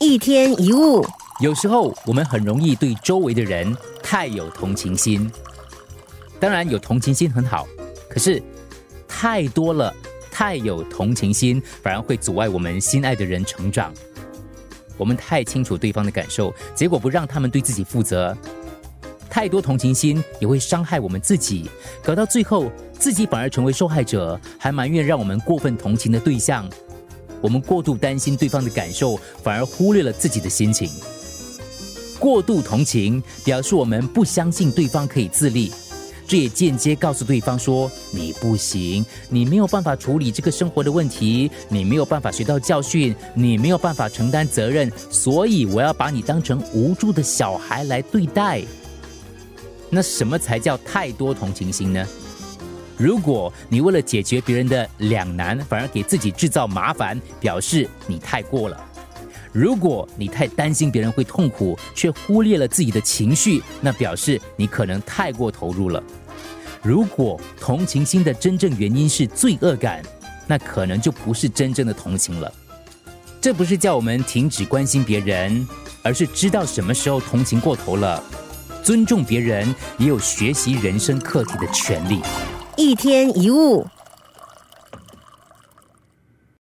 [0.00, 1.04] 一天一物，
[1.40, 5.28] 有时候我们很容易对周围的人太有同情心。
[6.38, 7.66] 当然，有同情心很好，
[8.08, 8.40] 可是
[9.08, 9.92] 太多了，
[10.30, 13.92] 太有同情心反而会阻碍我们心爱的人成长。
[14.96, 18.36] 我们太清楚对方的感受，结果不让他们对自己负责。
[19.28, 21.68] 太多同情心也会伤害我们自己，
[22.04, 26.68] 搞到最后自己反而成为受害者，还埋怨让我们过分同情的对象。
[27.40, 30.90] 我们过度担心对方的感受，反而忽略了自己的心情。
[32.18, 35.70] 过度同情表示我们不相信对方可以自立，
[36.26, 48.62] 这也间接告诉对方说你不行，你没有办法处理这个生活的问题，你没有办法学到教训，你没有办法承担责任，所以我要把你当成无助的小孩来对待。
[49.90, 52.04] 那什么才叫太多同情心呢？
[52.98, 58.76] 如果你为了解决别人的两难，反而给自己制造麻烦，表示你太过了；
[59.52, 66.02] 如果你太担心别人会痛苦，却忽略了自己的情绪，那表示你可能太过投入了。
[66.82, 70.02] 如果同情心的真正原因是罪恶感，
[70.48, 72.52] 那可能就不是真正的同情了。
[73.40, 75.64] 这不是叫我们停止关心别人，
[76.02, 78.20] 而是知道什么时候同情过头了。
[78.82, 82.20] 尊重别人，也有学习人生课题的权利。
[82.78, 83.84] 一天一物。